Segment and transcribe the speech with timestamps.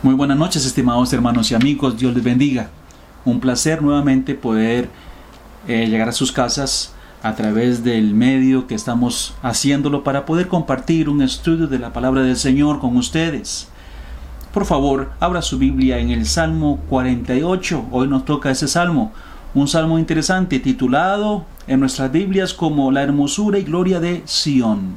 [0.00, 1.98] Muy buenas noches, estimados hermanos y amigos.
[1.98, 2.70] Dios les bendiga.
[3.24, 4.88] Un placer nuevamente poder
[5.66, 11.08] eh, llegar a sus casas a través del medio que estamos haciéndolo para poder compartir
[11.08, 13.66] un estudio de la palabra del Señor con ustedes.
[14.54, 17.86] Por favor, abra su Biblia en el Salmo 48.
[17.90, 19.10] Hoy nos toca ese salmo.
[19.52, 24.94] Un salmo interesante titulado en nuestras Biblias como La hermosura y gloria de Sión.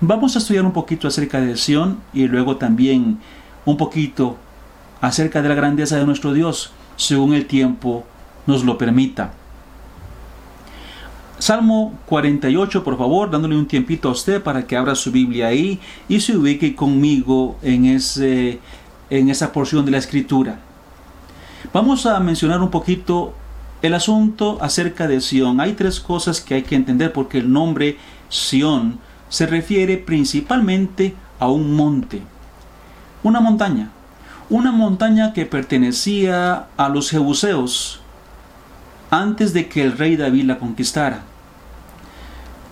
[0.00, 3.18] Vamos a estudiar un poquito acerca de Sión y luego también
[3.64, 4.36] un poquito
[5.00, 8.04] acerca de la grandeza de nuestro Dios, según el tiempo
[8.46, 9.32] nos lo permita.
[11.38, 15.80] Salmo 48, por favor, dándole un tiempito a usted para que abra su Biblia ahí
[16.08, 18.60] y se ubique conmigo en, ese,
[19.10, 20.60] en esa porción de la escritura.
[21.72, 23.34] Vamos a mencionar un poquito
[23.82, 25.60] el asunto acerca de Sión.
[25.60, 31.48] Hay tres cosas que hay que entender porque el nombre Sión se refiere principalmente a
[31.48, 32.22] un monte
[33.24, 33.90] una montaña,
[34.50, 38.00] una montaña que pertenecía a los jebuseos
[39.10, 41.22] antes de que el rey David la conquistara.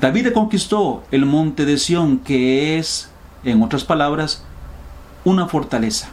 [0.00, 3.10] David conquistó el monte de Sión, que es,
[3.44, 4.44] en otras palabras,
[5.24, 6.08] una fortaleza.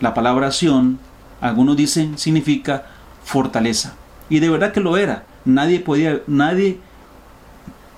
[0.00, 0.98] La palabra Sión,
[1.40, 2.86] algunos dicen, significa
[3.24, 3.94] fortaleza.
[4.28, 5.24] Y de verdad que lo era.
[5.44, 6.78] Nadie podía, nadie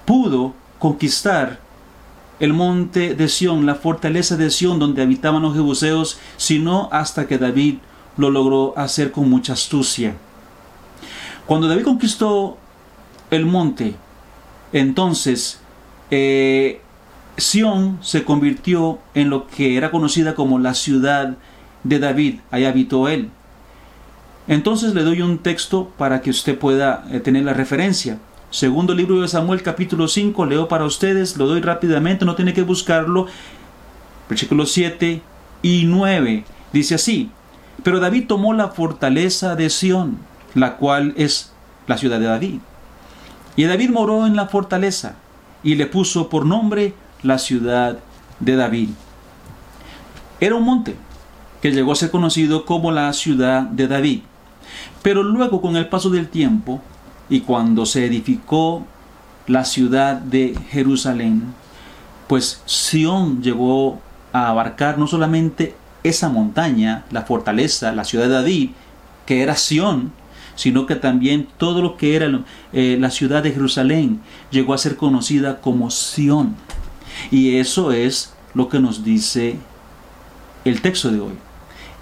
[0.04, 1.58] pudo conquistar
[2.40, 7.38] el monte de Sión, la fortaleza de Sión donde habitaban los jebuseos, sino hasta que
[7.38, 7.76] David
[8.16, 10.14] lo logró hacer con mucha astucia.
[11.46, 12.56] Cuando David conquistó
[13.30, 13.94] el monte,
[14.72, 15.60] entonces
[16.10, 16.80] eh,
[17.36, 21.36] Sión se convirtió en lo que era conocida como la ciudad
[21.82, 22.40] de David.
[22.50, 23.30] Ahí habitó él.
[24.46, 28.18] Entonces le doy un texto para que usted pueda eh, tener la referencia.
[28.54, 32.62] Segundo libro de Samuel capítulo 5, leo para ustedes, lo doy rápidamente, no tiene que
[32.62, 33.26] buscarlo.
[34.28, 35.20] Versículos 7
[35.60, 36.44] y 9.
[36.72, 37.30] Dice así,
[37.82, 40.18] pero David tomó la fortaleza de Sión,
[40.54, 41.52] la cual es
[41.88, 42.60] la ciudad de David.
[43.56, 45.16] Y David moró en la fortaleza
[45.64, 47.98] y le puso por nombre la ciudad
[48.38, 48.90] de David.
[50.38, 50.94] Era un monte
[51.60, 54.20] que llegó a ser conocido como la ciudad de David.
[55.02, 56.80] Pero luego con el paso del tiempo,
[57.28, 58.86] y cuando se edificó
[59.46, 61.54] la ciudad de Jerusalén,
[62.28, 64.00] pues Sión llegó
[64.32, 68.70] a abarcar no solamente esa montaña, la fortaleza, la ciudad de David,
[69.26, 70.12] que era Sión,
[70.54, 72.28] sino que también todo lo que era
[72.72, 74.20] eh, la ciudad de Jerusalén
[74.50, 76.54] llegó a ser conocida como Sión.
[77.30, 79.56] Y eso es lo que nos dice
[80.64, 81.34] el texto de hoy,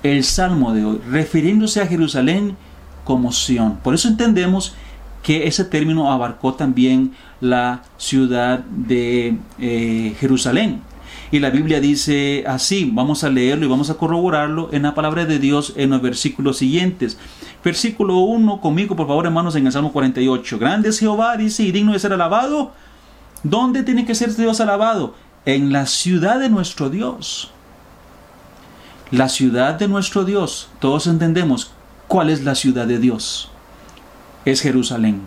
[0.02, 2.56] el salmo de hoy, refiriéndose a Jerusalén
[3.04, 3.78] como Sión.
[3.82, 4.74] Por eso entendemos
[5.22, 10.82] que ese término abarcó también la ciudad de eh, Jerusalén.
[11.30, 15.24] Y la Biblia dice así, vamos a leerlo y vamos a corroborarlo en la palabra
[15.24, 17.18] de Dios en los versículos siguientes.
[17.64, 20.58] Versículo 1, conmigo por favor hermanos en el Salmo 48.
[20.58, 22.72] Grande es Jehová, dice, y digno de ser alabado.
[23.44, 25.14] ¿Dónde tiene que ser Dios alabado?
[25.46, 27.50] En la ciudad de nuestro Dios.
[29.10, 30.68] La ciudad de nuestro Dios.
[30.80, 31.72] Todos entendemos
[32.08, 33.51] cuál es la ciudad de Dios
[34.44, 35.22] es Jerusalén.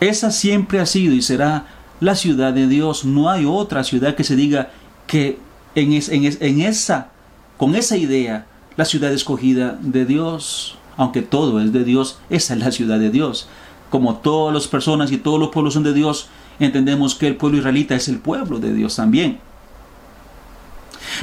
[0.00, 1.66] Esa siempre ha sido y será
[2.00, 3.04] la ciudad de Dios.
[3.04, 4.70] No hay otra ciudad que se diga
[5.06, 5.38] que
[5.74, 7.08] en, en, esa,
[7.56, 8.46] con esa idea,
[8.76, 13.10] la ciudad escogida de Dios, aunque todo es de Dios, esa es la ciudad de
[13.10, 13.48] Dios.
[13.90, 16.28] Como todas las personas y todos los pueblos son de Dios,
[16.60, 19.38] entendemos que el pueblo israelita es el pueblo de Dios también.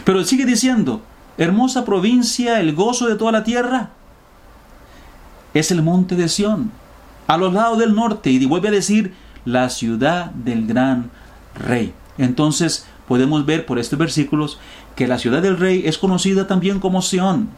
[0.04, 1.02] Pero sigue diciendo,
[1.38, 3.92] hermosa provincia, el gozo de toda la tierra
[5.56, 6.70] es el monte de Sión,
[7.28, 9.14] a los lados del norte, y vuelve a decir
[9.46, 11.10] la ciudad del gran
[11.56, 11.94] rey.
[12.18, 14.60] Entonces podemos ver por estos versículos
[14.96, 17.50] que la ciudad del rey es conocida también como Sión.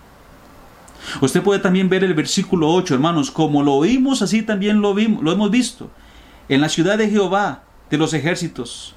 [1.21, 5.23] Usted puede también ver el versículo 8, hermanos, como lo oímos, así también lo, vimos,
[5.23, 5.89] lo hemos visto.
[6.49, 8.93] En la ciudad de Jehová de los ejércitos,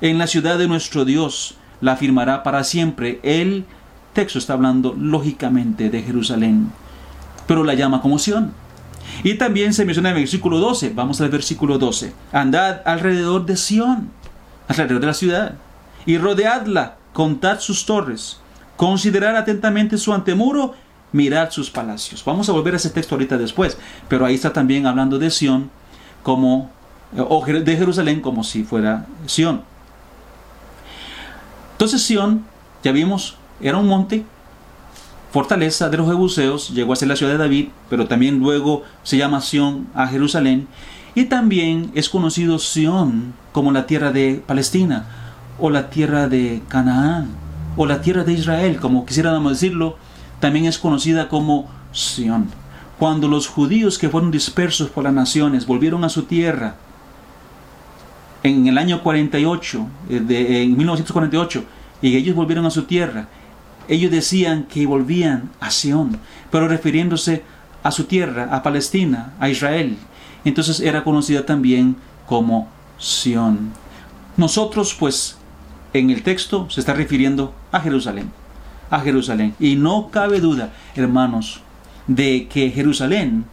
[0.00, 3.20] en la ciudad de nuestro Dios, la afirmará para siempre.
[3.22, 3.66] El
[4.14, 6.72] texto está hablando lógicamente de Jerusalén
[7.46, 8.52] pero la llama como Sión.
[9.22, 13.56] Y también se menciona en el versículo 12, vamos al versículo 12, andad alrededor de
[13.56, 14.10] Sión,
[14.68, 15.54] alrededor de la ciudad,
[16.06, 18.38] y rodeadla, contad sus torres,
[18.76, 20.74] considerad atentamente su antemuro,
[21.12, 22.24] mirad sus palacios.
[22.24, 25.70] Vamos a volver a ese texto ahorita después, pero ahí está también hablando de Sión
[26.22, 26.70] como,
[27.16, 29.62] o de Jerusalén como si fuera Sión.
[31.72, 32.44] Entonces Sión,
[32.82, 34.24] ya vimos, era un monte
[35.34, 39.16] fortaleza de los jebuseos, llegó a ser la ciudad de David, pero también luego se
[39.16, 40.68] llama Sión a Jerusalén,
[41.16, 45.06] y también es conocido Sión como la tierra de Palestina
[45.58, 47.30] o la tierra de Canaán,
[47.76, 49.96] o la tierra de Israel, como quisiéramos decirlo,
[50.38, 52.46] también es conocida como Sión.
[53.00, 56.76] Cuando los judíos que fueron dispersos por las naciones volvieron a su tierra
[58.44, 61.64] en el año 48, eh, de, en 1948,
[62.02, 63.26] y ellos volvieron a su tierra,
[63.88, 66.18] ellos decían que volvían a Sión,
[66.50, 67.42] pero refiriéndose
[67.82, 69.96] a su tierra, a Palestina, a Israel.
[70.44, 71.96] Entonces era conocida también
[72.26, 73.72] como Sión.
[74.36, 75.36] Nosotros, pues,
[75.92, 78.30] en el texto se está refiriendo a Jerusalén,
[78.90, 79.54] a Jerusalén.
[79.60, 81.60] Y no cabe duda, hermanos,
[82.06, 83.44] de que Jerusalén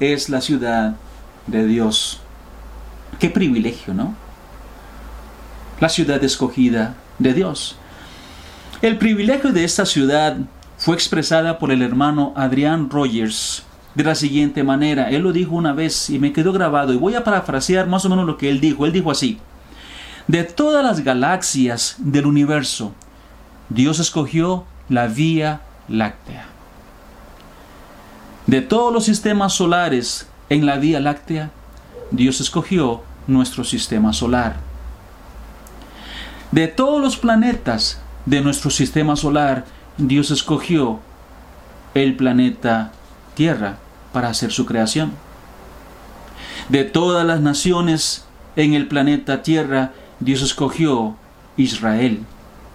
[0.00, 0.96] es la ciudad
[1.46, 2.20] de Dios.
[3.18, 4.14] Qué privilegio, ¿no?
[5.80, 7.76] La ciudad escogida de Dios.
[8.84, 10.36] El privilegio de esta ciudad
[10.76, 13.62] fue expresada por el hermano Adrián Rogers
[13.94, 15.08] de la siguiente manera.
[15.08, 18.10] Él lo dijo una vez y me quedó grabado y voy a parafrasear más o
[18.10, 18.84] menos lo que él dijo.
[18.84, 19.38] Él dijo así,
[20.26, 22.92] de todas las galaxias del universo,
[23.70, 26.44] Dios escogió la Vía Láctea.
[28.46, 31.50] De todos los sistemas solares en la Vía Láctea,
[32.10, 34.56] Dios escogió nuestro sistema solar.
[36.52, 39.64] De todos los planetas de nuestro sistema solar,
[39.98, 41.00] Dios escogió
[41.94, 42.92] el planeta
[43.34, 43.78] Tierra
[44.12, 45.12] para hacer su creación.
[46.68, 48.24] De todas las naciones
[48.56, 51.16] en el planeta Tierra, Dios escogió
[51.56, 52.20] Israel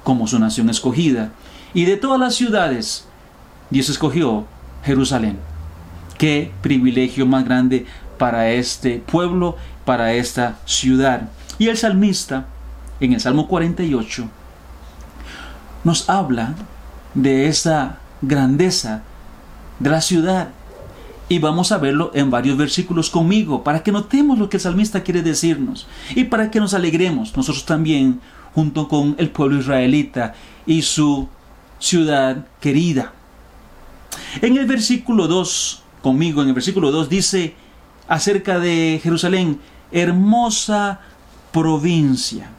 [0.03, 1.31] como su nación escogida.
[1.73, 3.05] Y de todas las ciudades,
[3.69, 4.45] Dios escogió
[4.83, 5.37] Jerusalén.
[6.17, 7.85] Qué privilegio más grande
[8.17, 9.55] para este pueblo,
[9.85, 11.29] para esta ciudad.
[11.57, 12.47] Y el salmista,
[12.99, 14.29] en el Salmo 48,
[15.83, 16.55] nos habla
[17.13, 19.03] de esa grandeza
[19.79, 20.49] de la ciudad.
[21.27, 25.03] Y vamos a verlo en varios versículos conmigo, para que notemos lo que el salmista
[25.03, 28.19] quiere decirnos y para que nos alegremos nosotros también
[28.55, 30.33] junto con el pueblo israelita
[30.65, 31.29] y su
[31.77, 33.13] ciudad querida.
[34.41, 37.53] En el versículo 2, conmigo en el versículo 2 dice
[38.07, 39.59] acerca de Jerusalén,
[39.91, 40.99] hermosa
[41.51, 42.49] provincia.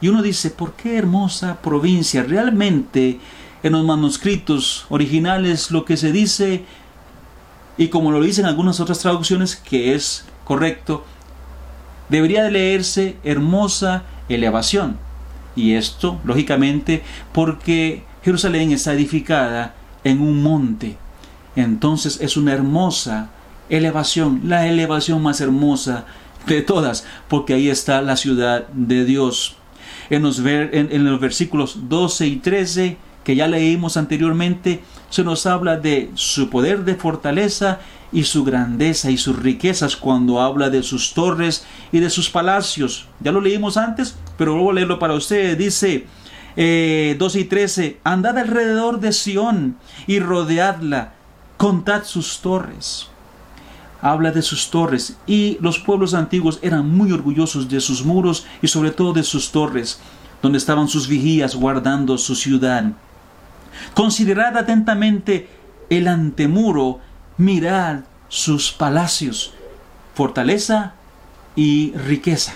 [0.00, 2.22] Y uno dice, ¿por qué hermosa provincia?
[2.22, 3.18] Realmente
[3.62, 6.64] en los manuscritos originales lo que se dice,
[7.76, 11.04] y como lo dicen algunas otras traducciones, que es correcto,
[12.08, 14.98] debería de leerse hermosa elevación.
[15.56, 17.02] Y esto, lógicamente,
[17.32, 19.74] porque Jerusalén está edificada
[20.04, 20.96] en un monte.
[21.56, 23.30] Entonces es una hermosa
[23.68, 26.06] elevación, la elevación más hermosa
[26.46, 29.57] de todas, porque ahí está la ciudad de Dios
[30.10, 36.48] en los, versículos 12 y 13 que ya leímos anteriormente, se nos habla de su
[36.48, 41.98] poder de fortaleza y su grandeza y sus riquezas cuando habla de sus torres y
[41.98, 43.06] de sus palacios.
[43.20, 45.58] Ya lo leímos antes, pero vuelvo a leerlo para ustedes.
[45.58, 46.06] Dice
[46.56, 49.76] eh, 12 y 13, andad alrededor de Sión
[50.06, 51.12] y rodeadla,
[51.58, 53.10] contad sus torres
[54.00, 58.68] habla de sus torres y los pueblos antiguos eran muy orgullosos de sus muros y
[58.68, 60.00] sobre todo de sus torres,
[60.42, 62.92] donde estaban sus vigías guardando su ciudad.
[63.94, 65.48] Considerad atentamente
[65.90, 67.00] el antemuro,
[67.36, 69.52] mirad sus palacios,
[70.14, 70.94] fortaleza
[71.56, 72.54] y riqueza.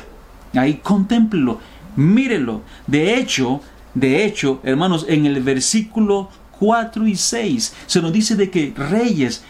[0.55, 1.61] Ahí contémplelo,
[1.97, 2.63] mírelo.
[2.87, 3.61] De hecho,
[3.95, 6.29] de hecho, hermanos, en el versículo
[6.59, 9.43] 4 y 6 se nos dice de que reyes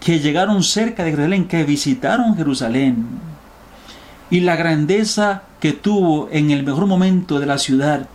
[0.00, 3.06] que llegaron cerca de Jerusalén, que visitaron Jerusalén,
[4.30, 8.08] y la grandeza que tuvo en el mejor momento de la ciudad,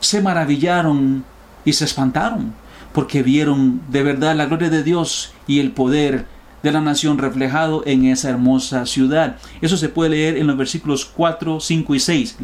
[0.00, 1.24] se maravillaron
[1.64, 2.52] y se espantaron,
[2.92, 6.26] porque vieron de verdad la gloria de Dios y el poder
[6.62, 9.36] de la nación reflejado en esa hermosa ciudad.
[9.60, 12.36] Eso se puede leer en los versículos 4, 5 y 6.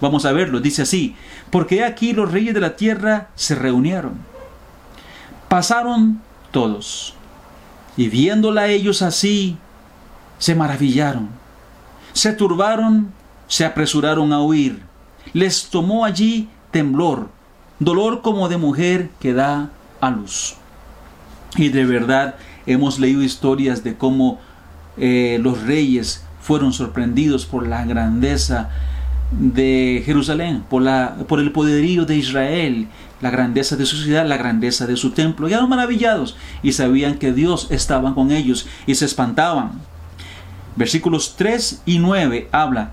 [0.00, 0.60] Vamos a verlo.
[0.60, 1.14] Dice así,
[1.50, 4.12] porque aquí los reyes de la tierra se reunieron.
[5.48, 7.14] Pasaron todos
[7.96, 9.56] y viéndola ellos así,
[10.38, 11.28] se maravillaron,
[12.12, 13.12] se turbaron,
[13.46, 14.82] se apresuraron a huir.
[15.32, 17.28] Les tomó allí temblor,
[17.78, 19.70] dolor como de mujer que da
[20.00, 20.56] a luz.
[21.56, 24.40] Y de verdad hemos leído historias de cómo
[24.96, 28.70] eh, los reyes fueron sorprendidos por la grandeza
[29.30, 32.88] de Jerusalén, por, la, por el poderío de Israel,
[33.22, 35.48] la grandeza de su ciudad, la grandeza de su templo.
[35.48, 39.80] Y eran maravillados y sabían que Dios estaba con ellos y se espantaban.
[40.76, 42.90] Versículos 3 y 9 habla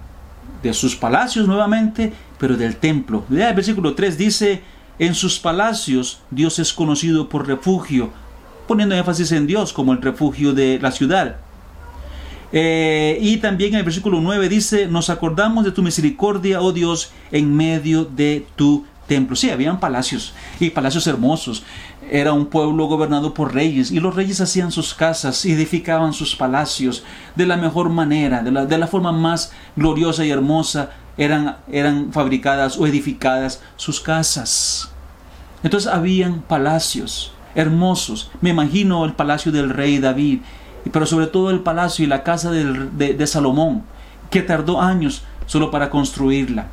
[0.61, 3.25] de sus palacios nuevamente, pero del templo.
[3.29, 4.61] El versículo 3 dice,
[4.99, 8.11] en sus palacios Dios es conocido por refugio,
[8.67, 11.37] poniendo énfasis en Dios como el refugio de la ciudad.
[12.51, 17.11] Eh, y también en el versículo 9 dice, nos acordamos de tu misericordia, oh Dios,
[17.31, 19.35] en medio de tu templo.
[19.35, 21.63] Sí, habían palacios y palacios hermosos.
[22.09, 27.03] Era un pueblo gobernado por reyes y los reyes hacían sus casas, edificaban sus palacios
[27.35, 30.91] de la mejor manera, de la, de la forma más gloriosa y hermosa.
[31.17, 34.89] Eran, eran fabricadas o edificadas sus casas.
[35.63, 38.31] Entonces habían palacios hermosos.
[38.39, 40.39] Me imagino el palacio del rey David,
[40.93, 43.83] pero sobre todo el palacio y la casa de, de Salomón,
[44.29, 46.67] que tardó años solo para construirla.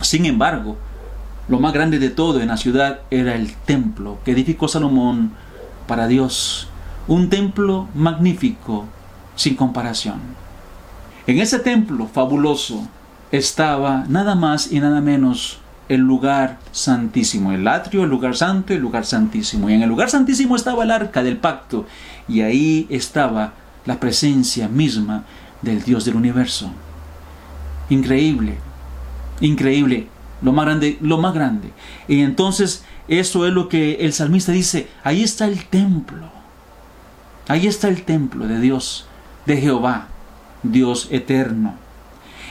[0.00, 0.76] Sin embargo,
[1.48, 5.32] lo más grande de todo en la ciudad era el templo que edificó Salomón
[5.86, 6.68] para Dios.
[7.06, 8.86] Un templo magnífico,
[9.36, 10.20] sin comparación.
[11.26, 12.86] En ese templo fabuloso
[13.30, 15.58] estaba nada más y nada menos
[15.88, 19.68] el lugar santísimo, el atrio, el lugar santo, el lugar santísimo.
[19.68, 21.86] Y en el lugar santísimo estaba el arca del pacto
[22.26, 23.52] y ahí estaba
[23.84, 25.24] la presencia misma
[25.60, 26.70] del Dios del universo.
[27.90, 28.56] Increíble,
[29.40, 30.08] increíble,
[30.44, 31.70] lo más grande, lo más grande.
[32.06, 36.30] Y entonces eso es lo que el salmista dice, ahí está el templo.
[37.48, 39.06] Ahí está el templo de Dios,
[39.46, 40.08] de Jehová,
[40.62, 41.74] Dios eterno.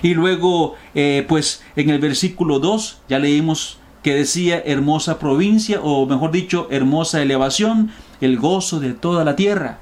[0.02, 6.06] Y luego, eh, pues en el versículo 2 ya leímos que decía hermosa provincia, o
[6.06, 9.78] mejor dicho, hermosa elevación, el gozo de toda la tierra.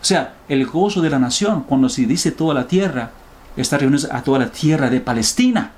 [0.00, 3.10] O sea, el gozo de la nación, cuando se dice toda la tierra,
[3.56, 5.72] está reunido a toda la tierra de Palestina,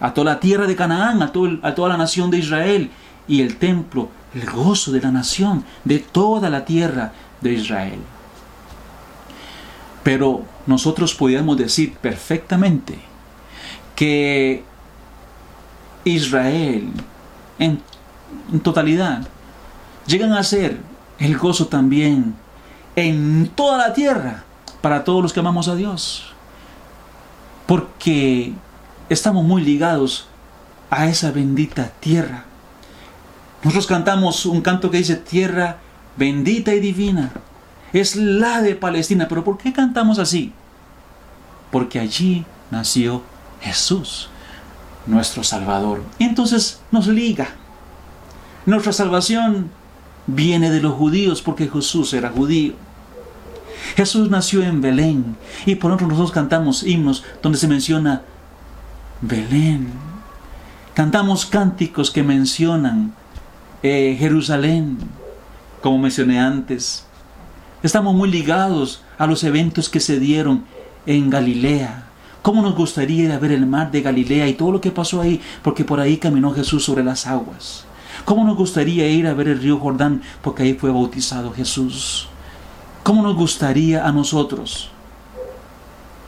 [0.00, 2.90] a toda la tierra de Canaán, a, a toda la nación de Israel,
[3.28, 7.98] y el templo, el gozo de la nación, de toda la tierra de Israel.
[10.02, 12.98] Pero nosotros podríamos decir perfectamente
[13.96, 14.62] que
[16.04, 16.92] Israel
[17.58, 17.82] en,
[18.62, 19.26] totalidad
[20.06, 20.78] llegan a ser
[21.18, 22.36] el gozo también
[22.94, 24.44] en toda la tierra
[24.80, 26.32] para todos los que amamos a Dios.
[27.66, 28.52] Porque
[29.08, 30.26] estamos muy ligados
[30.90, 32.44] a esa bendita tierra.
[33.62, 35.78] Nosotros cantamos un canto que dice tierra
[36.16, 37.32] bendita y divina
[37.92, 39.28] es la de Palestina.
[39.28, 40.52] Pero ¿por qué cantamos así?
[41.70, 43.22] Porque allí nació
[43.60, 44.28] Jesús,
[45.06, 46.02] nuestro Salvador.
[46.18, 47.48] Y entonces nos liga.
[48.64, 49.70] Nuestra salvación
[50.26, 52.74] viene de los judíos porque Jesús era judío.
[53.94, 58.22] Jesús nació en Belén y por otro nosotros cantamos himnos donde se menciona
[59.20, 59.88] Belén.
[60.94, 63.14] Cantamos cánticos que mencionan
[63.82, 64.98] eh, Jerusalén,
[65.82, 67.06] como mencioné antes.
[67.82, 70.64] Estamos muy ligados a los eventos que se dieron
[71.06, 72.04] en Galilea.
[72.42, 75.20] ¿Cómo nos gustaría ir a ver el mar de Galilea y todo lo que pasó
[75.20, 75.40] ahí?
[75.62, 77.84] Porque por ahí caminó Jesús sobre las aguas.
[78.24, 80.22] ¿Cómo nos gustaría ir a ver el río Jordán?
[80.42, 82.28] Porque ahí fue bautizado Jesús.
[83.02, 84.90] ¿Cómo nos gustaría a nosotros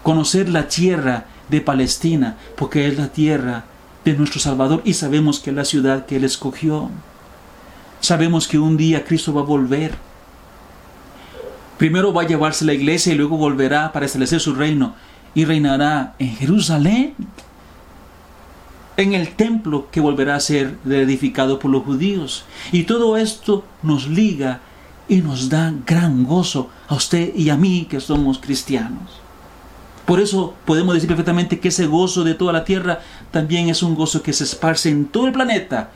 [0.02, 2.36] conocer la tierra de Palestina?
[2.56, 3.64] Porque es la tierra
[4.04, 6.90] de nuestro Salvador y sabemos que es la ciudad que Él escogió.
[8.00, 10.08] Sabemos que un día Cristo va a volver
[11.78, 14.96] Primero va a llevarse la iglesia y luego volverá para establecer su reino
[15.32, 17.14] y reinará en Jerusalén,
[18.96, 22.44] en el templo que volverá a ser edificado por los judíos.
[22.72, 24.60] Y todo esto nos liga
[25.08, 29.27] y nos da gran gozo a usted y a mí que somos cristianos.
[30.08, 33.00] Por eso podemos decir perfectamente que ese gozo de toda la tierra
[33.30, 35.90] también es un gozo que se esparce en todo el planeta,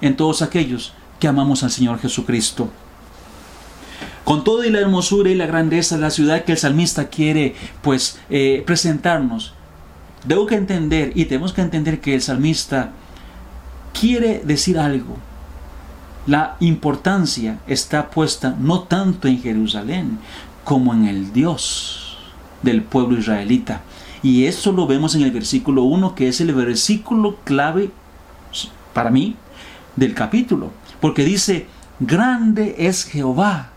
[0.00, 2.70] en todos aquellos que amamos al Señor Jesucristo.
[4.24, 8.18] Con toda la hermosura y la grandeza de la ciudad que el salmista quiere pues
[8.30, 9.52] eh, presentarnos,
[10.24, 12.92] debo que entender y tenemos que entender que el salmista
[13.92, 15.18] quiere decir algo.
[16.26, 20.18] La importancia está puesta no tanto en Jerusalén
[20.64, 21.99] como en el Dios
[22.62, 23.82] del pueblo israelita.
[24.22, 27.90] Y eso lo vemos en el versículo 1, que es el versículo clave
[28.92, 29.36] para mí
[29.96, 30.70] del capítulo.
[31.00, 31.66] Porque dice,
[32.00, 33.70] grande es Jehová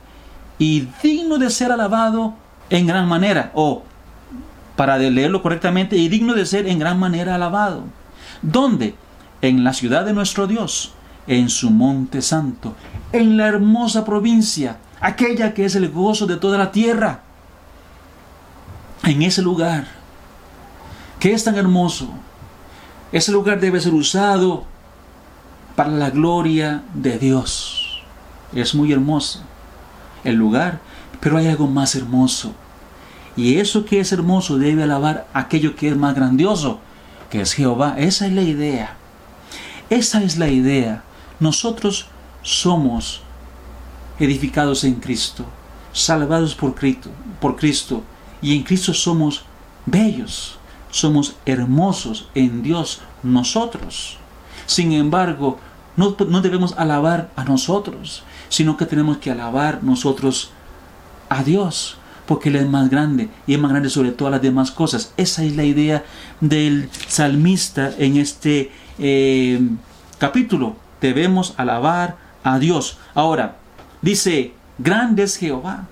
[0.58, 2.34] y digno de ser alabado
[2.70, 3.84] en gran manera, o
[4.76, 7.84] para leerlo correctamente, y digno de ser en gran manera alabado.
[8.42, 8.96] ¿Dónde?
[9.42, 10.94] En la ciudad de nuestro Dios,
[11.28, 12.76] en su monte santo,
[13.12, 17.22] en la hermosa provincia, aquella que es el gozo de toda la tierra.
[19.04, 19.86] En ese lugar,
[21.20, 22.10] que es tan hermoso,
[23.12, 24.64] ese lugar debe ser usado
[25.76, 28.02] para la gloria de Dios.
[28.54, 29.42] Es muy hermoso
[30.24, 30.80] el lugar,
[31.20, 32.54] pero hay algo más hermoso.
[33.36, 36.80] Y eso que es hermoso debe alabar aquello que es más grandioso,
[37.30, 37.96] que es Jehová.
[37.98, 38.96] Esa es la idea.
[39.90, 41.04] Esa es la idea.
[41.42, 42.08] Nosotros
[42.42, 43.22] somos
[44.18, 45.46] edificados en Cristo,
[45.92, 47.10] salvados por Cristo,
[47.42, 48.04] por Cristo,
[48.44, 49.46] y en Cristo somos
[49.86, 50.58] bellos,
[50.92, 54.18] somos hermosos en Dios nosotros.
[54.66, 55.60] Sin embargo,
[55.96, 60.52] no, no debemos alabar a nosotros, sino que tenemos que alabar nosotros
[61.30, 64.72] a Dios, porque Él es más grande y es más grande sobre todas las demás
[64.72, 65.14] cosas.
[65.18, 66.04] Esa es la idea
[66.42, 69.62] del salmista en este eh,
[70.20, 70.76] capítulo.
[71.02, 72.98] Debemos alabar a Dios.
[73.16, 73.58] Ahora,
[74.02, 75.88] dice, grande es Jehová.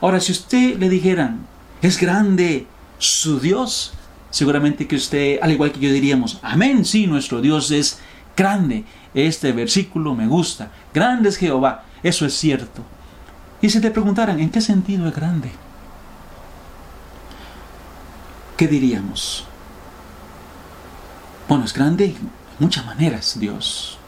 [0.00, 1.46] Ahora, si usted le dijeran,
[1.82, 2.66] es grande
[2.98, 3.92] su Dios,
[4.30, 7.98] seguramente que usted, al igual que yo diríamos, amén, sí, nuestro Dios es
[8.36, 8.84] grande.
[9.14, 10.70] Este versículo me gusta.
[10.94, 11.84] Grande es Jehová.
[12.02, 12.82] Eso es cierto.
[13.60, 15.50] Y si te preguntaran, ¿en qué sentido es grande?
[18.56, 19.44] ¿Qué diríamos?
[21.48, 23.98] Bueno, es grande en muchas maneras, Dios.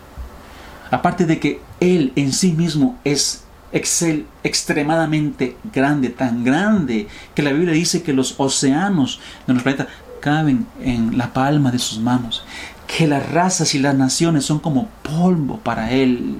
[0.90, 3.44] Aparte de que Él en sí mismo es
[3.75, 9.93] excel, extremadamente grande, tan grande que la Biblia dice que los océanos de nuestro planeta
[10.21, 12.45] caben en la palma de sus manos,
[12.87, 16.37] que las razas y las naciones son como polvo para Él.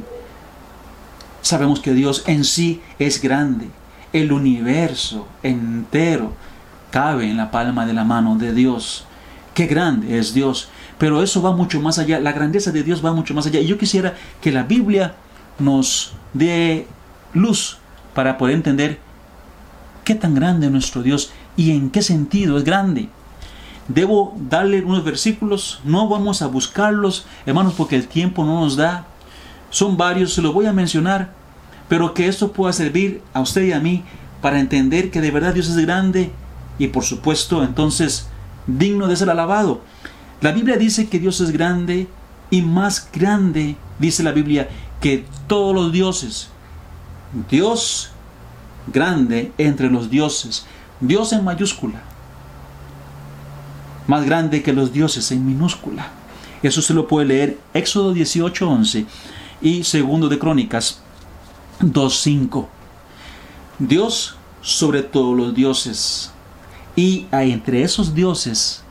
[1.43, 3.69] Sabemos que Dios en sí es grande,
[4.15, 6.33] el universo entero
[6.91, 9.05] cabe en la palma de la mano de Dios.
[9.53, 10.69] Qué grande es Dios.
[10.97, 13.59] Pero eso va mucho más allá, la grandeza de Dios va mucho más allá.
[13.59, 15.17] Y yo quisiera que la Biblia
[15.59, 16.87] nos dé
[17.35, 17.79] luz
[18.15, 18.99] para poder entender
[20.05, 23.09] qué tan grande es nuestro Dios y en qué sentido es grande.
[23.89, 29.07] Debo darle unos versículos, no vamos a buscarlos, hermanos, porque el tiempo no nos da.
[29.71, 31.33] Son varios, se los voy a mencionar,
[31.89, 34.05] pero que esto pueda servir a usted y a mí
[34.41, 36.31] para entender que de verdad Dios es grande
[36.79, 38.29] y por supuesto entonces
[38.67, 39.83] digno de ser alabado.
[40.41, 42.07] La Biblia dice que Dios es grande
[42.51, 44.69] y más grande, dice la Biblia,
[45.01, 46.51] que todos los dioses.
[47.51, 48.11] Dios
[48.87, 50.65] grande entre los dioses.
[51.01, 52.03] Dios en mayúscula.
[54.07, 56.09] Más grande que los dioses en minúscula.
[56.63, 59.07] Eso se lo puede leer Éxodo 18:11
[59.61, 61.01] y segundo de Crónicas
[61.81, 62.69] 2:5.
[63.79, 66.31] Dios sobre todos los dioses.
[66.97, 68.83] Y entre esos dioses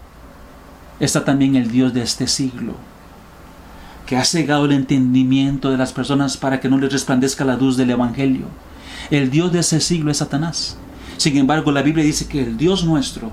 [0.99, 2.75] está también el Dios de este siglo
[4.17, 7.91] ha cegado el entendimiento de las personas para que no les resplandezca la luz del
[7.91, 8.47] Evangelio.
[9.11, 10.77] El Dios de ese siglo es Satanás.
[11.17, 13.31] Sin embargo, la Biblia dice que el Dios nuestro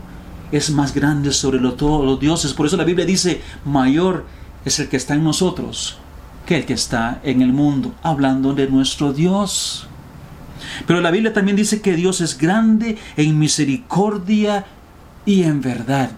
[0.53, 2.53] es más grande sobre todos los dioses.
[2.53, 4.27] Por eso la Biblia dice, mayor
[4.65, 5.99] es el que está en nosotros
[6.47, 9.87] que el que está en el mundo, hablando de nuestro Dios.
[10.87, 14.67] Pero la Biblia también dice que Dios es grande en misericordia
[15.25, 16.11] y en verdad.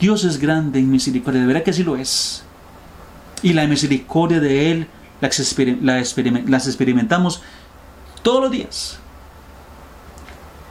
[0.00, 2.43] Dios es grande en misericordia, de verdad que así lo es
[3.44, 4.86] y la misericordia de Él
[5.20, 7.42] las, experimentamos
[8.22, 8.98] todos los días.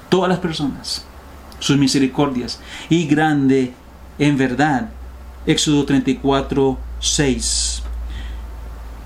[0.09, 1.05] Todas las personas,
[1.59, 2.59] sus misericordias.
[2.89, 3.73] Y grande
[4.17, 4.89] en verdad.
[5.45, 7.83] Éxodo 34, 6.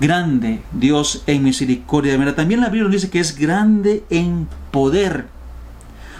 [0.00, 2.34] Grande Dios en misericordia.
[2.34, 5.26] También la Biblia dice que es grande en poder.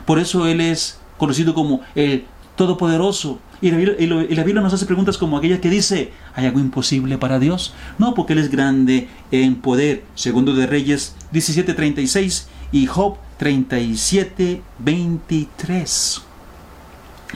[0.04, 5.36] Por eso Él es conocido como el Todopoderoso, y la, Biblia, nos hace preguntas como
[5.36, 7.74] aquella que dice, ¿hay algo imposible para Dios?
[7.98, 10.04] No, porque Él es grande en poder.
[10.14, 16.22] Segundo de Reyes 17:36 y Job 37:23.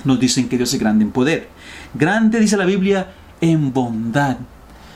[0.05, 1.49] Nos dicen que Dios es grande en poder.
[1.95, 4.37] Grande, dice la Biblia, en bondad.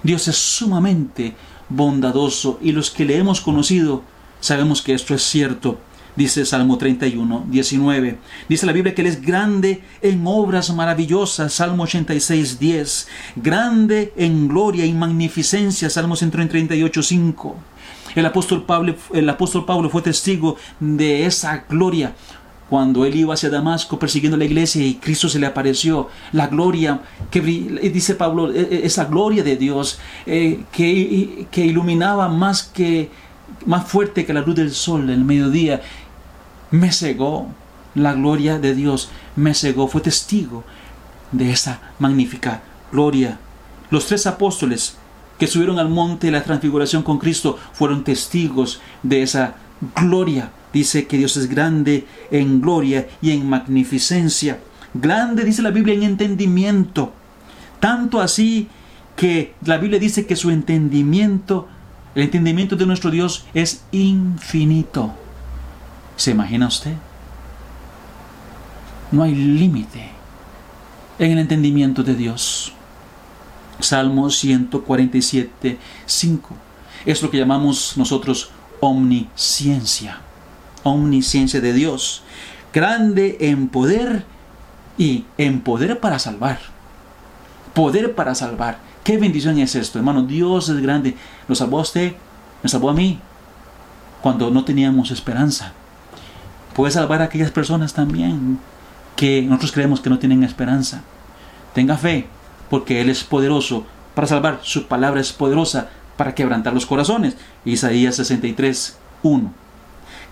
[0.04, 1.34] Dios es sumamente
[1.68, 4.04] bondadoso y los que le hemos conocido
[4.38, 5.80] sabemos que esto es cierto
[6.16, 8.18] dice Salmo 31, 19.
[8.48, 13.08] Dice la Biblia que Él es grande en obras maravillosas, Salmo 86, 10.
[13.36, 17.56] Grande en gloria y magnificencia, Salmo 138, 5.
[18.16, 22.14] El apóstol, Pablo, el apóstol Pablo fue testigo de esa gloria
[22.68, 27.00] cuando él iba hacia Damasco persiguiendo la iglesia y Cristo se le apareció, la gloria
[27.30, 33.08] que dice Pablo, e, e, esa gloria de Dios eh, que, que iluminaba más que
[33.64, 35.80] más fuerte que la luz del sol el mediodía
[36.70, 37.48] me cegó
[37.94, 40.64] la gloria de Dios, me cegó, fue testigo
[41.32, 43.38] de esa magnífica gloria.
[43.90, 44.96] Los tres apóstoles
[45.38, 49.56] que subieron al monte de la transfiguración con Cristo fueron testigos de esa
[49.94, 50.50] gloria.
[50.72, 54.60] Dice que Dios es grande en gloria y en magnificencia.
[54.94, 57.12] Grande, dice la Biblia, en entendimiento.
[57.80, 58.68] Tanto así
[59.14, 61.68] que la Biblia dice que su entendimiento,
[62.14, 65.14] el entendimiento de nuestro Dios es infinito.
[66.16, 66.94] ¿Se imagina usted?
[69.12, 70.10] No hay límite
[71.18, 72.72] en el entendimiento de Dios.
[73.80, 76.56] Salmo 147, 5.
[77.04, 78.50] Es lo que llamamos nosotros
[78.80, 80.20] omnisciencia.
[80.82, 82.22] Omnisciencia de Dios.
[82.72, 84.24] Grande en poder
[84.96, 86.58] y en poder para salvar.
[87.74, 88.78] Poder para salvar.
[89.04, 90.22] Qué bendición es esto, hermano.
[90.22, 91.14] Dios es grande.
[91.46, 92.14] Lo salvó a usted,
[92.62, 93.20] me salvó a mí,
[94.22, 95.74] cuando no teníamos esperanza.
[96.76, 98.58] Puede salvar a aquellas personas también
[99.16, 101.00] que nosotros creemos que no tienen esperanza.
[101.74, 102.26] Tenga fe,
[102.68, 104.60] porque Él es poderoso para salvar.
[104.62, 107.38] Su palabra es poderosa para quebrantar los corazones.
[107.64, 109.54] Isaías 63, 1.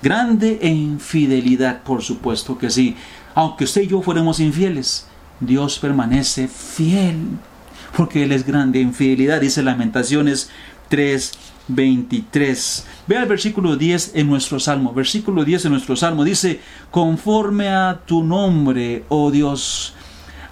[0.02, 2.94] Grande en fidelidad, por supuesto que sí.
[3.35, 5.07] Aunque usted y yo fuéramos infieles,
[5.40, 7.38] Dios permanece fiel,
[7.96, 10.50] porque Él es grande en fidelidad, dice Lamentaciones
[10.90, 11.33] 3,
[11.68, 12.87] 23.
[13.07, 14.92] Ve al versículo 10 en nuestro salmo.
[14.92, 19.94] Versículo 10 en nuestro salmo dice, conforme a tu nombre, oh Dios,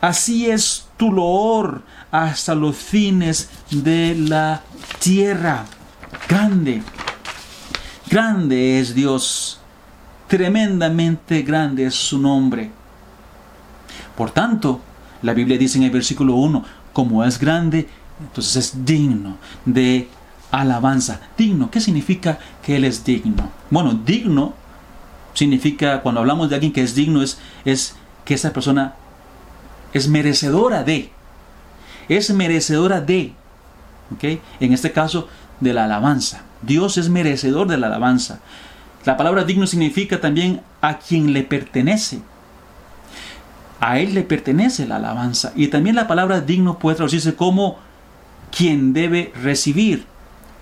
[0.00, 4.62] así es tu loor hasta los fines de la
[4.98, 5.64] tierra.
[6.28, 6.82] Grande,
[8.08, 9.60] grande es Dios,
[10.28, 12.70] tremendamente grande es su nombre.
[14.16, 14.80] Por tanto,
[15.22, 17.88] la Biblia dice en el versículo 1, como es grande,
[18.20, 20.08] entonces es digno de
[20.52, 21.20] alabanza.
[21.36, 23.50] Digno, ¿qué significa que Él es digno?
[23.70, 24.54] Bueno, digno
[25.34, 28.94] significa, cuando hablamos de alguien que es digno, es, es que esa persona
[29.92, 31.10] es merecedora de.
[32.08, 33.32] Es merecedora de.
[34.14, 34.40] ¿ok?
[34.60, 35.28] En este caso,
[35.60, 36.42] de la alabanza.
[36.60, 38.40] Dios es merecedor de la alabanza.
[39.04, 42.20] La palabra digno significa también a quien le pertenece.
[43.80, 45.52] A Él le pertenece la alabanza.
[45.56, 47.78] Y también la palabra digno puede traducirse como
[48.56, 50.06] quien debe recibir.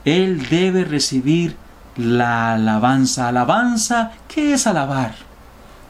[0.05, 1.57] Él debe recibir
[1.97, 3.29] la alabanza.
[3.29, 5.15] Alabanza, ¿qué es alabar?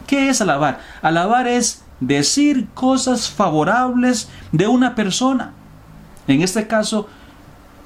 [0.07, 0.81] ¿Qué es alabar?
[1.03, 5.53] Alabar es decir cosas favorables de una persona.
[6.27, 7.09] En este caso,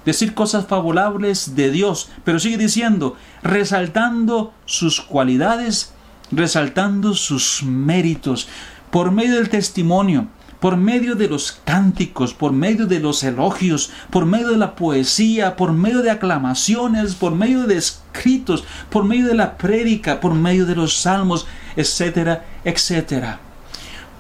[0.04, 5.92] decir cosas favorables de Dios, pero sigue diciendo, resaltando sus cualidades,
[6.30, 8.48] resaltando sus méritos,
[8.90, 10.28] por medio del testimonio,
[10.64, 15.57] por medio de los cánticos, por medio de los elogios, por medio de la poesía,
[15.57, 20.64] por medio de aclamaciones, por medio de escritos, por medio de la prédica, por medio
[20.64, 21.46] de los salmos,
[21.77, 23.40] etcétera, etcétera.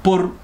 [0.02, 0.34] Por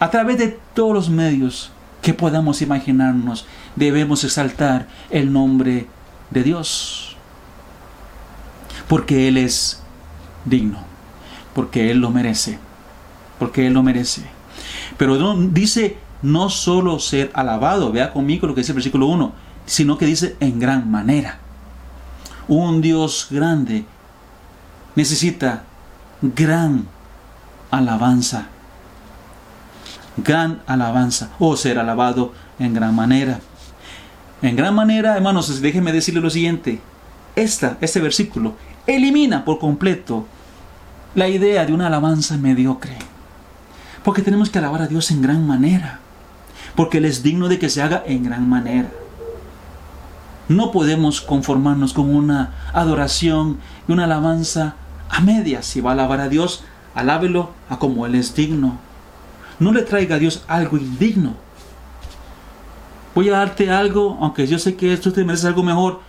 [0.00, 1.70] a través de todos los medios
[2.02, 5.86] que podamos imaginarnos, debemos exaltar el nombre
[6.28, 7.16] de Dios.
[8.86, 9.80] Porque Él es
[10.44, 10.80] digno,
[11.54, 12.58] porque Él lo merece
[13.40, 14.39] porque Él lo merece.
[14.96, 19.32] Pero no, dice no solo ser alabado, vea conmigo lo que dice el versículo 1,
[19.66, 21.38] sino que dice en gran manera.
[22.48, 23.84] Un Dios grande
[24.96, 25.64] necesita
[26.20, 26.86] gran
[27.70, 28.48] alabanza.
[30.16, 33.40] Gran alabanza o ser alabado en gran manera.
[34.42, 36.80] En gran manera, hermanos, déjenme decirle lo siguiente.
[37.36, 38.54] Esta, este versículo
[38.86, 40.26] elimina por completo
[41.14, 42.96] la idea de una alabanza mediocre.
[44.04, 46.00] Porque tenemos que alabar a Dios en gran manera.
[46.74, 48.90] Porque Él es digno de que se haga en gran manera.
[50.48, 54.74] No podemos conformarnos con una adoración y una alabanza
[55.08, 55.66] a medias.
[55.66, 58.78] Si va a alabar a Dios, alábelo a como Él es digno.
[59.58, 61.34] No le traiga a Dios algo indigno.
[63.14, 66.00] Voy a darte algo, aunque yo sé que esto te merece algo mejor.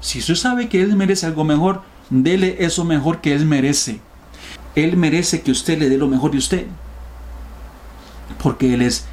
[0.00, 4.00] Si usted sabe que Él merece algo mejor, dele eso mejor que Él merece.
[4.74, 6.66] Él merece que usted le dé lo mejor de usted
[8.42, 9.06] porque Él es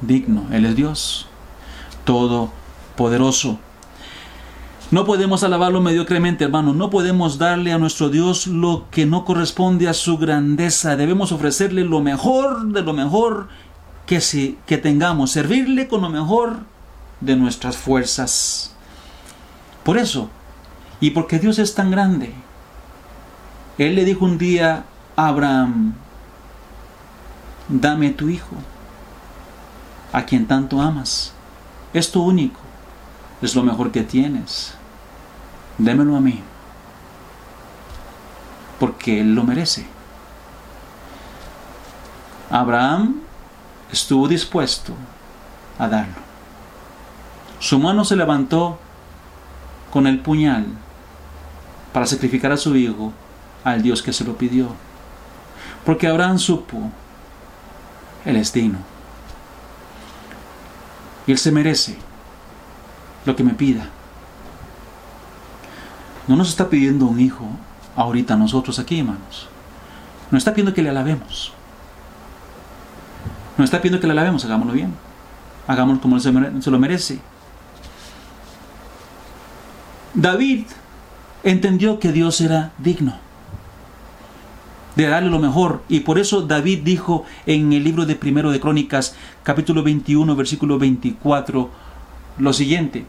[0.00, 1.28] digno, Él es Dios,
[2.04, 3.58] todopoderoso.
[4.90, 6.74] No podemos alabarlo mediocremente, hermano.
[6.74, 10.96] No podemos darle a nuestro Dios lo que no corresponde a su grandeza.
[10.96, 13.48] Debemos ofrecerle lo mejor de lo mejor
[14.04, 14.20] que,
[14.66, 15.30] que tengamos.
[15.30, 16.58] Servirle con lo mejor
[17.22, 18.74] de nuestras fuerzas.
[19.82, 20.28] Por eso,
[21.00, 22.34] y porque Dios es tan grande,
[23.78, 24.84] Él le dijo un día
[25.16, 25.94] a Abraham,
[27.68, 28.56] dame tu hijo,
[30.12, 31.32] a quien tanto amas.
[31.92, 32.60] Es tu único,
[33.40, 34.74] es lo mejor que tienes.
[35.78, 36.40] Démelo a mí,
[38.78, 39.86] porque él lo merece.
[42.50, 43.20] Abraham
[43.90, 44.94] estuvo dispuesto
[45.78, 46.14] a darlo.
[47.58, 48.78] Su mano se levantó
[49.90, 50.66] con el puñal
[51.92, 53.12] para sacrificar a su hijo
[53.64, 54.68] al Dios que se lo pidió.
[55.84, 56.90] Porque Abraham supo
[58.24, 58.54] él es.
[61.26, 61.96] Y Él se merece
[63.24, 63.88] lo que me pida.
[66.28, 67.46] No nos está pidiendo un hijo
[67.96, 69.48] ahorita nosotros aquí, hermanos.
[70.30, 71.52] Nos está pidiendo que le alabemos.
[73.58, 74.94] Nos está pidiendo que le alabemos, hagámoslo bien.
[75.66, 77.20] Hagámoslo como Él se lo merece.
[80.14, 80.66] David
[81.42, 83.31] entendió que Dios era digno
[84.96, 85.82] de darle lo mejor.
[85.88, 90.78] Y por eso David dijo en el libro de Primero de Crónicas, capítulo 21, versículo
[90.78, 91.70] 24,
[92.38, 93.06] lo siguiente.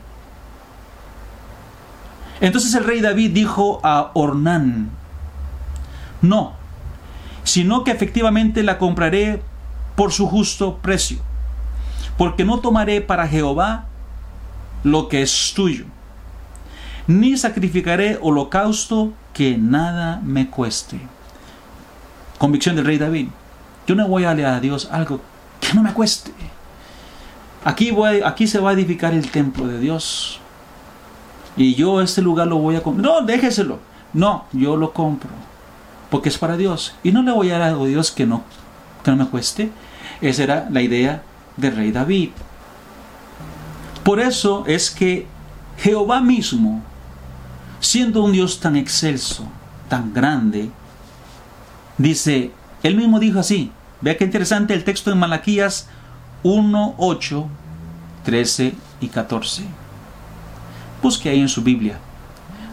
[2.42, 4.90] Entonces el rey David dijo a Ornán,
[6.22, 6.54] no,
[7.44, 9.42] sino que efectivamente la compraré
[9.96, 11.20] por su justo precio,
[12.18, 13.86] porque no tomaré para Jehová
[14.84, 15.86] lo que es tuyo,
[17.08, 21.00] ni sacrificaré holocausto que nada me cueste.
[22.38, 23.28] Convicción del rey David.
[23.88, 25.22] Yo no voy a darle a Dios algo
[25.60, 26.32] que no me cueste.
[27.66, 30.40] Aquí, voy, aquí se va a edificar el templo de Dios.
[31.56, 33.06] Y yo este lugar lo voy a comprar.
[33.06, 33.80] No, déjeselo.
[34.14, 35.30] No, yo lo compro.
[36.10, 36.96] Porque es para Dios.
[37.04, 38.44] Y no le voy a dar algo a Dios que no,
[39.04, 39.72] que no me cueste.
[40.22, 41.24] Esa era la idea
[41.58, 42.30] del rey David.
[44.04, 45.28] Por eso es que
[45.78, 46.82] Jehová mismo,
[47.80, 49.48] siendo un Dios tan excelso,
[49.88, 50.70] tan grande,
[52.04, 52.52] dice,
[52.84, 55.88] él mismo dijo así, vea qué interesante el texto de Malaquías
[56.44, 57.48] 1, 8,
[58.26, 59.64] 13 y 14.
[61.02, 61.98] Busque ahí en su Biblia.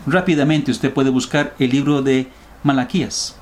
[0.06, 2.28] Rápidamente usted puede buscar el libro de
[2.64, 3.36] Malaquías.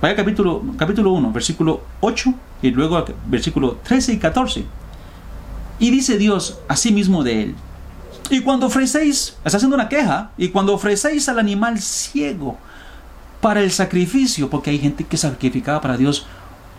[0.00, 4.64] Vaya capítulo, capítulo 1, versículo 8 y luego versículo 13 y 14.
[5.78, 7.54] Y dice Dios así mismo de él.
[8.30, 12.58] Y cuando ofrecéis, está haciendo una queja, y cuando ofrecéis al animal ciego
[13.40, 16.26] para el sacrificio, porque hay gente que sacrificaba para Dios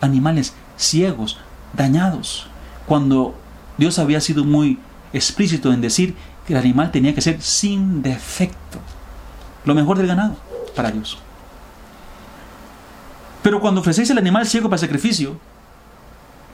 [0.02, 1.38] animales ciegos,
[1.74, 2.48] dañados
[2.86, 3.36] cuando
[3.78, 4.80] Dios había sido muy
[5.14, 8.80] explícito en decir que el animal tenía que ser sin defecto.
[9.66, 10.36] Lo mejor del ganado
[10.76, 11.18] para Dios.
[13.44, 15.40] Pero cuando ofrecéis el animal ciego para sacrificio,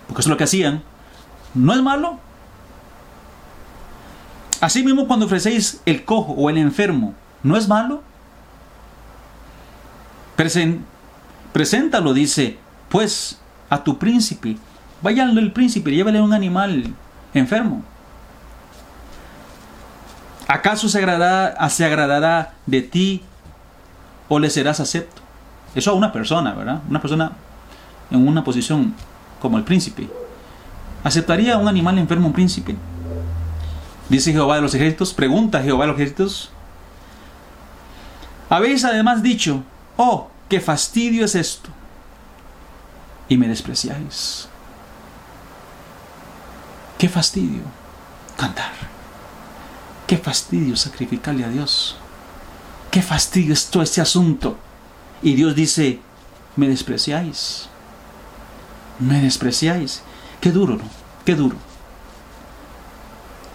[0.08, 0.84] porque eso es lo que hacían,
[1.54, 2.20] no es malo.
[4.62, 7.14] Asimismo, cuando ofrecéis el cojo o el enfermo,
[7.44, 8.04] ¿no es malo?
[10.36, 12.58] Preséntalo, dice,
[12.90, 14.58] pues, a tu príncipe
[15.06, 16.86] Vaya el príncipe, llévale un animal
[17.36, 17.84] enfermo.
[20.48, 23.22] ¿Acaso se agradará, se agradará de ti
[24.28, 25.22] o le serás acepto?
[25.76, 26.82] Eso a una persona, ¿verdad?
[26.90, 27.34] Una persona
[28.10, 28.96] en una posición
[29.40, 30.10] como el príncipe.
[31.04, 32.76] ¿Aceptaría un animal enfermo un príncipe?
[34.10, 36.50] Dice Jehová de los ejércitos, pregunta Jehová de los ejércitos.
[38.50, 39.64] Habéis además dicho,
[39.98, 41.70] oh, qué fastidio es esto,
[43.28, 44.48] y me despreciáis.
[46.98, 47.62] Qué fastidio
[48.38, 48.72] cantar.
[50.08, 51.98] Qué fastidio sacrificarle a Dios.
[52.92, 54.58] Qué fastidio es todo este asunto.
[55.22, 56.00] Y Dios dice,
[56.56, 57.68] me despreciáis.
[59.00, 60.04] Me despreciáis.
[60.40, 60.84] Qué duro, ¿no?
[61.26, 61.58] Qué duro.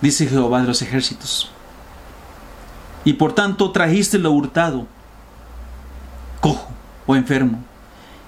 [0.03, 1.51] Dice Jehová de los ejércitos.
[3.05, 4.87] Y por tanto trajiste lo hurtado,
[7.11, 7.59] o enfermo,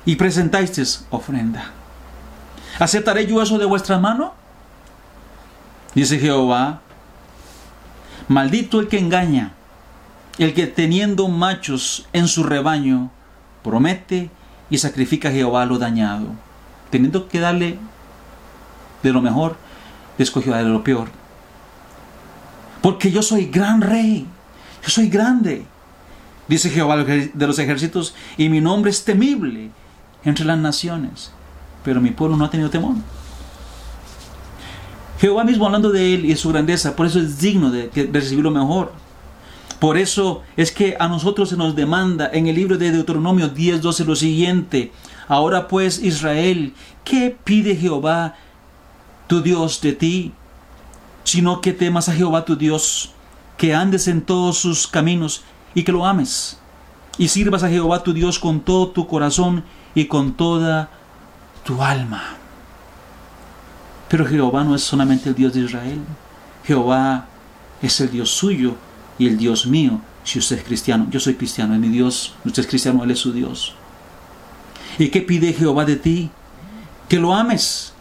[0.05, 1.71] y presentasteis ofrenda.
[2.81, 4.35] ¿Aceptaré yo eso de vuestra mano?
[5.95, 6.81] Dice Jehová,
[8.27, 9.53] maldito el que engaña,
[10.39, 13.11] el que teniendo machos en su rebaño,
[13.63, 14.31] promete
[14.69, 16.29] y sacrifica a Jehová lo dañado.
[16.91, 17.79] Teniendo que darle
[19.03, 19.57] de lo mejor,
[20.19, 21.09] le escogió darle lo peor.
[22.81, 24.27] Porque yo soy gran rey,
[24.83, 25.67] yo soy grande,
[26.49, 29.71] dice Jehová de los ejércitos, y mi nombre es temible
[30.25, 31.33] entre las naciones,
[31.85, 32.95] pero mi pueblo no ha tenido temor.
[35.23, 38.43] Jehová mismo hablando de él y de su grandeza, por eso es digno de, recibir
[38.43, 38.93] lo mejor.
[39.79, 44.05] Por eso es que a nosotros se nos demanda en el libro de Deuteronomio 10:12
[44.05, 44.91] lo siguiente.
[45.29, 46.75] Ahora pues Israel,
[47.05, 48.35] ¿qué pide Jehová
[49.29, 50.33] tu Dios de ti?
[51.23, 53.13] Sino que temas a Jehová tu Dios,
[53.57, 56.59] que andes en todos sus caminos y que lo ames.
[57.19, 60.89] Y sirvas a Jehová tu Dios con todo tu corazón y con toda
[61.65, 62.23] tu alma.
[64.09, 66.01] Pero Jehová no es solamente el Dios de Israel.
[66.65, 67.27] Jehová
[67.81, 68.77] es el Dios suyo
[69.19, 70.01] y el Dios mío.
[70.25, 72.35] Si usted es cristiano, yo soy cristiano, es mi Dios.
[72.45, 73.75] Usted es cristiano, Él es su Dios.
[74.99, 76.31] ¿Y qué pide Jehová de ti?
[77.09, 77.93] Que lo ames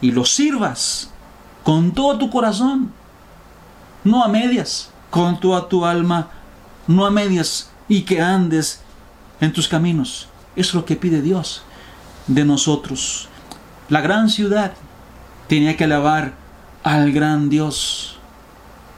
[0.00, 1.10] y lo sirvas
[1.62, 2.92] con todo tu corazón,
[4.04, 6.28] no a medias, con toda tu alma,
[6.86, 8.80] no a medias, y que andes
[9.40, 10.28] en tus caminos.
[10.54, 11.62] Es lo que pide Dios
[12.26, 13.28] de nosotros.
[13.88, 14.72] La gran ciudad
[15.48, 16.34] tenía que alabar
[16.82, 18.18] al gran Dios.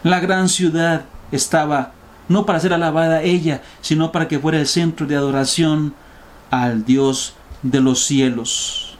[0.03, 1.93] La gran ciudad estaba
[2.29, 5.95] no para ser alabada ella, sino para que fuera el centro de adoración
[6.51, 8.97] al Dios de los cielos.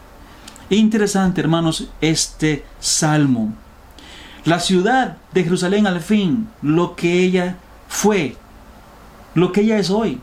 [0.71, 3.55] Interesante, hermanos, este salmo.
[4.45, 7.57] La ciudad de Jerusalén al fin, lo que ella
[7.89, 8.37] fue,
[9.35, 10.21] lo que ella es hoy,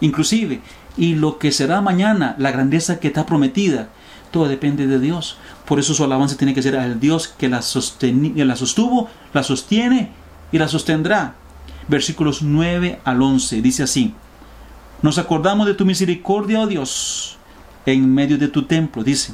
[0.00, 0.60] inclusive,
[0.96, 3.88] y lo que será mañana, la grandeza que está prometida,
[4.30, 5.38] Todo depende de Dios.
[5.66, 10.12] Por eso su alabanza tiene que ser al Dios que la, sostuvo, la sostiene
[10.52, 11.34] y la sostendrá.
[11.88, 14.14] Versículos 9 al 11 dice así.
[15.02, 17.38] Nos acordamos de tu misericordia, oh Dios,
[17.86, 19.32] en medio de tu templo, dice.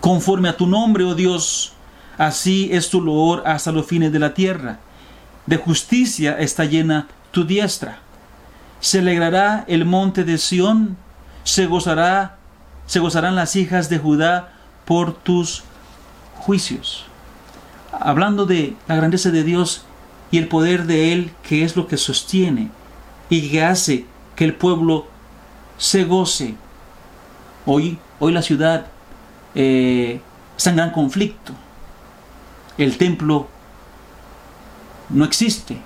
[0.00, 1.72] Conforme a tu nombre, oh Dios,
[2.16, 4.78] así es tu loor hasta los fines de la tierra.
[5.44, 7.98] De justicia está llena tu diestra.
[8.80, 10.96] Se alegrará el monte de Sión,
[11.44, 12.36] se gozará,
[12.86, 14.52] se gozarán las hijas de Judá
[14.84, 15.64] por tus
[16.36, 17.04] juicios.
[17.92, 19.84] Hablando de la grandeza de Dios
[20.30, 22.70] y el poder de Él, que es lo que sostiene
[23.28, 25.06] y que hace que el pueblo
[25.78, 26.54] se goce.
[27.66, 28.86] Hoy, hoy la ciudad
[29.54, 30.20] eh,
[30.56, 31.52] está en gran conflicto.
[32.76, 33.48] El templo
[35.08, 35.78] no existe,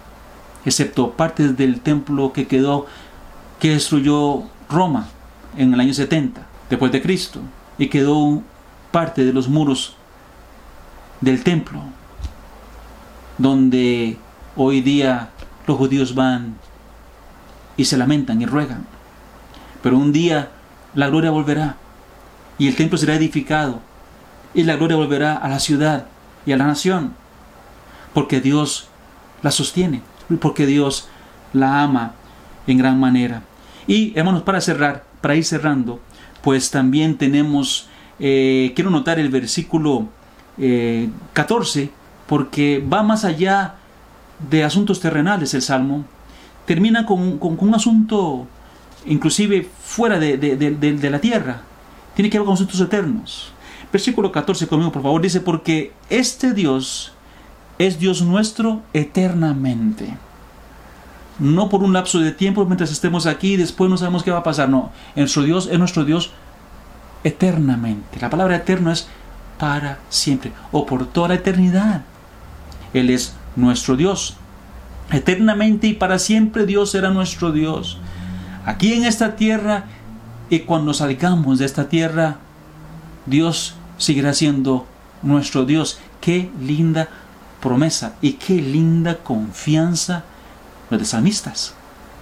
[0.65, 2.87] excepto parte del templo que quedó,
[3.61, 5.09] que destruyó Roma
[5.57, 7.41] en el año 70 después de Cristo,
[7.79, 8.43] y quedó
[8.91, 9.97] parte de los muros
[11.21, 11.81] del templo,
[13.39, 14.17] donde
[14.57, 15.31] hoy día
[15.67, 16.57] los judíos van
[17.77, 18.87] y se lamentan y ruegan.
[19.83, 20.51] Pero un día
[20.95, 21.77] la gloria volverá
[22.59, 23.81] y el templo será edificado
[24.55, 26.07] y la gloria volverá a la ciudad
[26.45, 27.15] y a la nación
[28.13, 28.89] porque Dios
[29.43, 30.03] la sostiene,
[30.39, 31.09] porque Dios
[31.53, 32.15] la ama
[32.67, 33.43] en gran manera.
[33.87, 36.01] Y hermanos, para cerrar, para ir cerrando,
[36.43, 40.09] pues también tenemos, eh, quiero notar el versículo
[41.33, 41.91] 14, eh,
[42.27, 43.75] porque va más allá
[44.51, 46.05] de asuntos terrenales el Salmo,
[46.67, 48.47] termina con, un asunto
[49.07, 51.63] inclusive fuera de, la tierra.
[52.15, 53.53] Tiene que ver con asuntos eternos.
[53.93, 57.13] Versículo 14 conmigo, por favor, dice, porque este Dios
[57.79, 60.17] es Dios nuestro eternamente.
[61.39, 64.39] No por un lapso de tiempo mientras estemos aquí y después no sabemos qué va
[64.39, 64.69] a pasar.
[64.69, 66.33] No, nuestro Dios es nuestro Dios
[67.25, 68.21] eternamente.
[68.21, 69.09] La palabra eterno es
[69.59, 72.03] para siempre o por toda la eternidad.
[72.93, 74.37] Él es nuestro Dios.
[75.11, 77.99] Eternamente y para siempre Dios será nuestro Dios.
[78.65, 79.87] Aquí en esta tierra
[80.51, 82.37] y cuando salgamos de esta tierra,
[83.27, 84.87] Dios seguirá siendo
[85.23, 85.99] nuestro Dios.
[86.21, 87.09] Qué linda
[87.63, 90.25] promesa y qué linda confianza
[90.91, 91.73] los salmistas.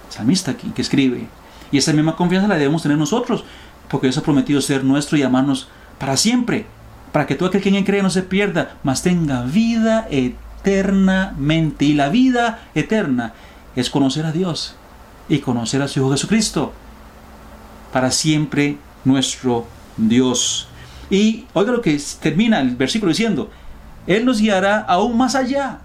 [0.09, 1.27] Salmista aquí que escribe.
[1.71, 3.43] Y esa misma confianza la debemos tener nosotros,
[3.89, 5.67] porque Dios ha prometido ser nuestro y amarnos
[5.99, 6.65] para siempre,
[7.11, 11.85] para que todo aquel que en cree no se pierda, mas tenga vida eterna eternamente.
[11.85, 13.33] Y la vida eterna
[13.75, 14.75] es conocer a Dios
[15.27, 16.73] y conocer a su Hijo Jesucristo.
[17.91, 19.65] Para siempre nuestro
[19.97, 20.67] Dios.
[21.09, 23.49] Y oiga lo que termina el versículo diciendo,
[24.07, 25.79] Él nos guiará aún más allá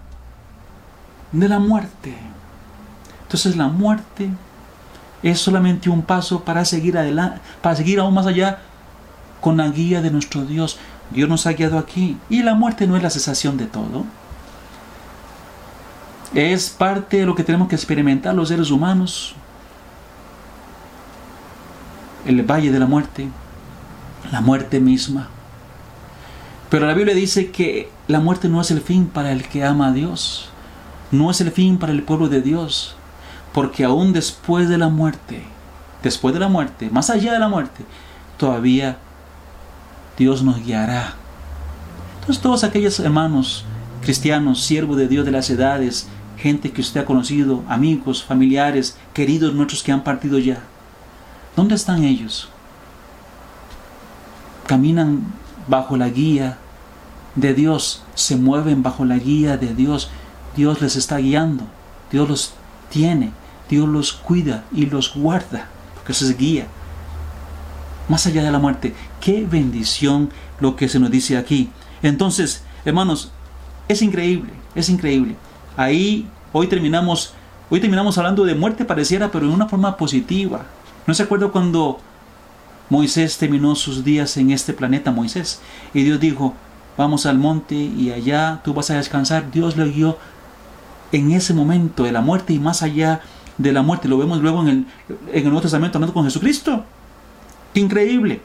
[1.32, 2.14] de la muerte.
[3.22, 4.30] Entonces la muerte
[5.22, 8.58] es solamente un paso para seguir adelante, para seguir aún más allá
[9.40, 10.78] con la guía de nuestro Dios.
[11.10, 12.18] Dios nos ha guiado aquí.
[12.28, 14.04] Y la muerte no es la cesación de todo.
[16.34, 19.34] Es parte de lo que tenemos que experimentar los seres humanos.
[22.24, 23.28] El valle de la muerte,
[24.32, 25.28] la muerte misma.
[26.70, 29.88] Pero la Biblia dice que la muerte no es el fin para el que ama
[29.88, 30.48] a Dios,
[31.12, 32.96] no es el fin para el pueblo de Dios,
[33.52, 35.42] porque aún después de la muerte,
[36.02, 37.84] después de la muerte, más allá de la muerte,
[38.36, 38.98] todavía
[40.18, 41.14] Dios nos guiará.
[42.20, 43.64] Entonces todos aquellos hermanos
[44.02, 49.54] cristianos, siervos de Dios de las edades, gente que usted ha conocido, amigos, familiares, queridos
[49.54, 50.62] nuestros que han partido ya.
[51.54, 52.48] ¿Dónde están ellos?
[54.66, 55.24] Caminan
[55.66, 56.58] bajo la guía
[57.34, 60.10] de Dios, se mueven bajo la guía de Dios.
[60.56, 61.64] Dios les está guiando,
[62.10, 62.52] Dios los
[62.90, 63.32] tiene,
[63.68, 66.66] Dios los cuida y los guarda, porque eso es guía.
[68.08, 71.70] Más allá de la muerte, qué bendición lo que se nos dice aquí.
[72.02, 73.30] Entonces, hermanos,
[73.88, 75.36] es increíble, es increíble.
[75.76, 77.34] Ahí hoy terminamos,
[77.68, 80.64] hoy terminamos hablando de muerte pareciera, pero en una forma positiva.
[81.06, 82.00] ¿No se acuerda cuando
[82.88, 85.60] Moisés terminó sus días en este planeta, Moisés?
[85.92, 86.54] Y Dios dijo,
[86.96, 89.50] vamos al monte y allá tú vas a descansar.
[89.50, 90.18] Dios le guió
[91.12, 93.20] en ese momento de la muerte y más allá
[93.58, 94.08] de la muerte.
[94.08, 94.86] Lo vemos luego en el,
[95.32, 96.84] en el Nuevo Testamento hablando con Jesucristo.
[97.74, 98.40] ¡Qué increíble!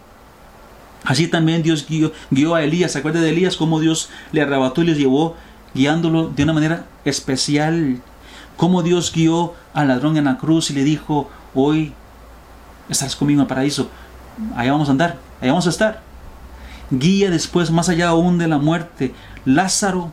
[1.04, 2.92] Así también Dios guió, guió a Elías.
[2.92, 3.58] ¿Se de Elías?
[3.58, 5.36] Cómo Dios le arrebató y les llevó
[5.74, 8.02] guiándolo de una manera especial.
[8.58, 11.94] Como Dios guió al ladrón en la cruz y le dijo, hoy
[12.90, 13.90] estarás conmigo en el paraíso.
[14.56, 16.02] Allá vamos a andar, allá vamos a estar.
[16.90, 19.14] Guía después, más allá aún de la muerte.
[19.46, 20.12] Lázaro,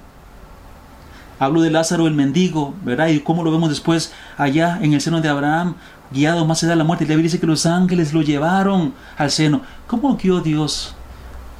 [1.38, 3.08] hablo de Lázaro el mendigo, ¿verdad?
[3.08, 5.74] Y cómo lo vemos después allá en el seno de Abraham,
[6.12, 7.04] guiado más allá de la muerte.
[7.04, 9.62] Y la Biblia dice que los ángeles lo llevaron al seno.
[9.86, 10.94] ¿Cómo guió Dios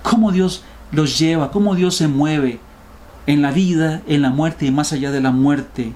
[0.02, 2.60] cómo Dios los lleva, cómo Dios se mueve
[3.26, 5.92] en la vida, en la muerte y más allá de la muerte.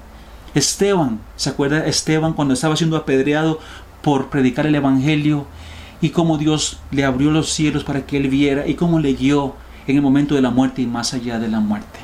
[0.55, 3.59] Esteban, ¿se acuerda Esteban cuando estaba siendo apedreado
[4.03, 5.47] por predicar el Evangelio?
[6.03, 9.55] Y cómo Dios le abrió los cielos para que él viera y cómo le guió
[9.87, 12.01] en el momento de la muerte y más allá de la muerte.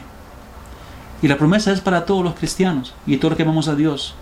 [1.20, 4.14] Y la promesa es para todos los cristianos y todos los que amamos a Dios.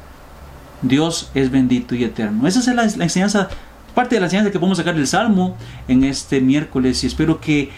[0.82, 2.48] Dios es bendito y eterno.
[2.48, 3.48] Esa es la, enseñanza,
[3.94, 5.56] parte de la enseñanza que podemos sacar del Salmo
[5.88, 7.70] en este miércoles y espero que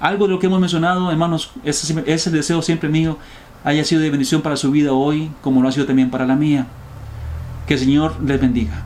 [0.00, 3.18] algo de lo que hemos mencionado, hermanos, ese es el deseo siempre mío,
[3.64, 6.36] haya sido de bendición para su vida hoy, como lo ha sido también para la
[6.36, 6.66] mía.
[7.66, 8.84] Que el Señor les bendiga.